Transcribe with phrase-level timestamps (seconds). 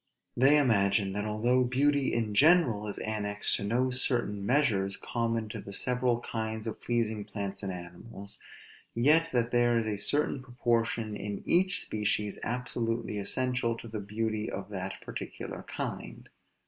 [0.35, 5.61] They imagine, that although beauty in general is annexed to no certain measures common to
[5.61, 8.39] the several kinds of pleasing plants and animals;
[8.95, 14.49] yet that there is a certain proportion in each species absolutely essential to the beauty
[14.49, 16.29] of that particular kind.